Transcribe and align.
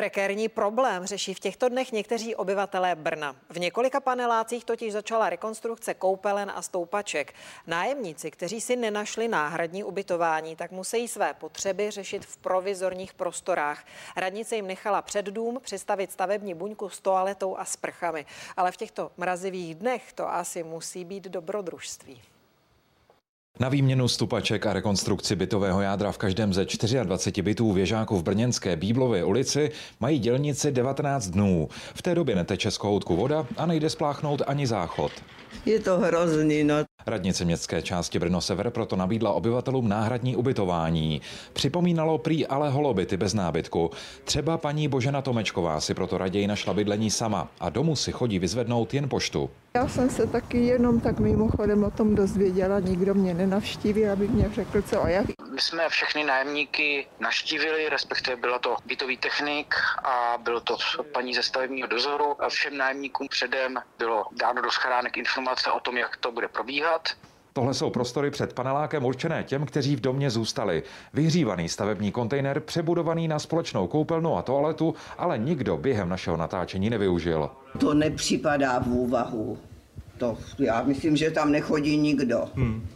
Prekérní 0.00 0.48
problém 0.48 1.06
řeší 1.06 1.34
v 1.34 1.40
těchto 1.40 1.68
dnech 1.68 1.92
někteří 1.92 2.34
obyvatelé 2.34 2.94
Brna. 2.94 3.36
V 3.50 3.58
několika 3.58 4.00
panelácích 4.00 4.64
totiž 4.64 4.92
začala 4.92 5.30
rekonstrukce 5.30 5.94
koupelen 5.94 6.52
a 6.54 6.62
stoupaček. 6.62 7.34
Nájemníci, 7.66 8.30
kteří 8.30 8.60
si 8.60 8.76
nenašli 8.76 9.28
náhradní 9.28 9.84
ubytování, 9.84 10.56
tak 10.56 10.70
musí 10.70 11.08
své 11.08 11.34
potřeby 11.34 11.90
řešit 11.90 12.24
v 12.24 12.36
provizorních 12.36 13.14
prostorách. 13.14 13.84
Radnice 14.16 14.56
jim 14.56 14.66
nechala 14.66 15.02
před 15.02 15.26
dům 15.26 15.58
přistavit 15.62 16.12
stavební 16.12 16.54
buňku 16.54 16.88
s 16.88 17.00
toaletou 17.00 17.56
a 17.56 17.64
sprchami. 17.64 18.26
Ale 18.56 18.72
v 18.72 18.76
těchto 18.76 19.12
mrazivých 19.16 19.74
dnech 19.74 20.12
to 20.12 20.32
asi 20.32 20.62
musí 20.62 21.04
být 21.04 21.24
dobrodružství. 21.24 22.22
Na 23.60 23.68
výměnu 23.68 24.08
stupaček 24.08 24.66
a 24.66 24.72
rekonstrukci 24.72 25.36
bytového 25.36 25.80
jádra 25.80 26.12
v 26.12 26.18
každém 26.18 26.54
ze 26.54 26.64
24 27.02 27.42
bytů 27.42 27.72
věžáků 27.72 28.18
v 28.18 28.22
Brněnské 28.22 28.76
Bíblově 28.76 29.24
ulici 29.24 29.70
mají 30.00 30.18
dělnici 30.18 30.72
19 30.72 31.26
dnů. 31.26 31.68
V 31.94 32.02
té 32.02 32.14
době 32.14 32.36
neteče 32.36 32.70
z 32.70 32.78
kohoutku 32.78 33.16
voda 33.16 33.46
a 33.56 33.66
nejde 33.66 33.90
spláchnout 33.90 34.42
ani 34.46 34.66
záchod. 34.66 35.12
Je 35.66 35.80
to 35.80 35.98
hrozný, 35.98 36.64
no. 36.64 36.74
Radnice 37.06 37.44
městské 37.44 37.82
části 37.82 38.18
Brno 38.18 38.40
Sever 38.40 38.70
proto 38.70 38.96
nabídla 38.96 39.32
obyvatelům 39.32 39.88
náhradní 39.88 40.36
ubytování. 40.36 41.20
Připomínalo 41.52 42.18
prý 42.18 42.46
ale 42.46 42.70
holobyty 42.70 43.16
bez 43.16 43.34
nábytku. 43.34 43.90
Třeba 44.24 44.58
paní 44.58 44.88
Božena 44.88 45.22
Tomečková 45.22 45.80
si 45.80 45.94
proto 45.94 46.18
raději 46.18 46.46
našla 46.46 46.74
bydlení 46.74 47.10
sama 47.10 47.50
a 47.60 47.70
domů 47.70 47.96
si 47.96 48.12
chodí 48.12 48.38
vyzvednout 48.38 48.94
jen 48.94 49.08
poštu. 49.08 49.50
Já 49.74 49.88
jsem 49.88 50.10
se 50.10 50.26
taky 50.26 50.58
jenom 50.58 51.00
tak 51.00 51.18
mimochodem 51.18 51.84
o 51.84 51.90
tom 51.90 52.14
dozvěděla, 52.14 52.80
nikdo 52.80 53.14
mě 53.14 53.34
nenavštívil, 53.34 54.12
aby 54.12 54.28
mě 54.28 54.50
řekl 54.54 54.82
co 54.82 55.02
a 55.02 55.08
jak. 55.08 55.26
My 55.52 55.60
jsme 55.60 55.88
všechny 55.88 56.24
nájemníky 56.24 57.06
naštívili, 57.20 57.88
respektive 57.88 58.36
byla 58.36 58.58
to 58.58 58.76
bytový 58.86 59.16
technik 59.16 59.74
a 60.04 60.38
bylo 60.38 60.60
to 60.60 60.76
paní 61.12 61.34
ze 61.34 61.42
stavebního 61.42 61.88
dozoru. 61.88 62.42
A 62.42 62.48
všem 62.48 62.76
nájemníkům 62.76 63.28
předem 63.28 63.78
bylo 63.98 64.24
dáno 64.32 64.62
do 64.62 64.70
schránek 64.70 65.16
informace 65.16 65.70
o 65.70 65.80
tom, 65.80 65.96
jak 65.96 66.16
to 66.16 66.32
bude 66.32 66.48
probíhat. 66.48 67.08
Tohle 67.52 67.74
jsou 67.74 67.90
prostory 67.90 68.30
před 68.30 68.52
panelákem 68.52 69.04
určené 69.04 69.44
těm, 69.44 69.66
kteří 69.66 69.96
v 69.96 70.00
domě 70.00 70.30
zůstali. 70.30 70.82
Vyhřívaný 71.14 71.68
stavební 71.68 72.12
kontejner, 72.12 72.60
přebudovaný 72.60 73.28
na 73.28 73.38
společnou 73.38 73.86
koupelnu 73.86 74.36
a 74.36 74.42
toaletu, 74.42 74.94
ale 75.18 75.38
nikdo 75.38 75.76
během 75.76 76.08
našeho 76.08 76.36
natáčení 76.36 76.90
nevyužil. 76.90 77.50
To 77.78 77.94
nepřipadá 77.94 78.78
v 78.78 78.88
úvahu. 78.88 79.58
To, 80.18 80.38
já 80.58 80.82
myslím, 80.82 81.16
že 81.16 81.30
tam 81.30 81.52
nechodí 81.52 81.96
nikdo. 81.96 82.48
Hmm. 82.54 82.86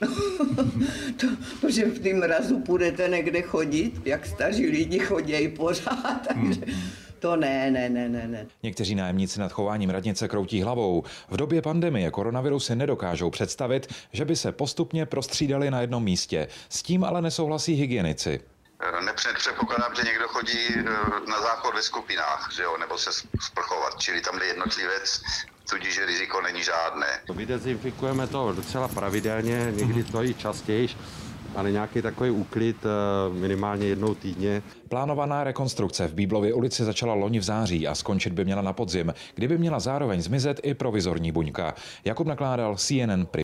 to, 1.20 1.26
protože 1.60 1.84
v 1.84 1.98
tom 1.98 2.18
mrazu 2.18 2.60
půjdete 2.60 3.08
někde 3.08 3.42
chodit, 3.42 4.00
jak 4.04 4.26
staří 4.26 4.66
lidi 4.66 4.98
chodí 4.98 5.48
pořád, 5.48 6.20
takže 6.28 6.60
hmm. 6.66 7.05
To 7.18 7.36
ne, 7.36 7.70
ne, 7.70 7.88
ne, 7.88 8.08
ne, 8.08 8.28
ne. 8.28 8.46
Někteří 8.62 8.94
nájemníci 8.94 9.40
nad 9.40 9.52
chováním 9.52 9.90
radnice 9.90 10.28
kroutí 10.28 10.62
hlavou. 10.62 11.04
V 11.28 11.36
době 11.36 11.62
pandemie 11.62 12.10
koronaviru 12.10 12.60
si 12.60 12.76
nedokážou 12.76 13.30
představit, 13.30 13.94
že 14.12 14.24
by 14.24 14.36
se 14.36 14.52
postupně 14.52 15.06
prostřídali 15.06 15.70
na 15.70 15.80
jednom 15.80 16.04
místě. 16.04 16.48
S 16.68 16.82
tím 16.82 17.04
ale 17.04 17.22
nesouhlasí 17.22 17.74
hygienici. 17.74 18.40
Nepředpokládám, 19.04 19.94
že 19.96 20.02
někdo 20.02 20.28
chodí 20.28 20.58
eh, 20.68 20.82
na 21.30 21.40
záchod 21.42 21.74
ve 21.74 21.82
skupinách, 21.82 22.50
že 22.56 22.62
jo, 22.62 22.76
nebo 22.80 22.98
se 22.98 23.12
sprchovat, 23.40 23.98
čili 23.98 24.20
tam 24.20 24.38
jde 24.38 24.46
jednotlivec 24.46 25.20
tudíž 25.70 25.94
že 25.94 26.06
riziko 26.06 26.40
není 26.40 26.62
žádné. 26.62 27.06
My 27.32 27.46
dezinfikujeme 27.46 28.26
to 28.26 28.52
docela 28.52 28.88
pravidelně, 28.88 29.72
někdy 29.72 30.04
to 30.04 30.24
i 30.24 30.34
častěji, 30.34 30.88
ale 31.56 31.72
nějaký 31.72 32.02
takový 32.02 32.30
úklid 32.30 32.76
eh, 32.84 33.34
minimálně 33.34 33.86
jednou 33.86 34.14
týdně. 34.14 34.62
Plánovaná 34.88 35.44
rekonstrukce 35.44 36.08
v 36.08 36.14
Bíblově 36.14 36.54
ulici 36.54 36.84
začala 36.84 37.14
loni 37.14 37.38
v 37.38 37.42
září 37.42 37.88
a 37.88 37.94
skončit 37.94 38.32
by 38.32 38.44
měla 38.44 38.62
na 38.62 38.72
podzim, 38.72 39.14
kdyby 39.34 39.58
měla 39.58 39.80
zároveň 39.80 40.22
zmizet 40.22 40.60
i 40.62 40.74
provizorní 40.74 41.32
buňka. 41.32 41.74
Jakub 42.04 42.26
nakládal 42.26 42.76
CNN 42.76 43.26
Prima. 43.26 43.42